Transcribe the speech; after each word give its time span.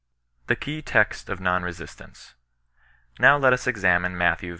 THE 0.47 0.55
K£Y 0.55 0.81
TEXT 0.83 1.29
OF 1.29 1.39
NON 1.39 1.61
RESISTANCE. 1.61 2.33
Now 3.19 3.37
let 3.37 3.53
us 3.53 3.67
examine 3.67 4.17
Matt. 4.17 4.39
v. 4.39 4.49